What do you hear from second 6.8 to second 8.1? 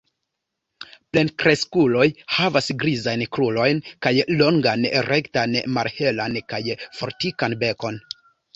fortikan bekon.